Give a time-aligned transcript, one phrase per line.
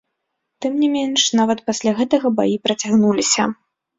[0.65, 3.43] Тым не менш, нават пасля гэтага баі працягнуліся.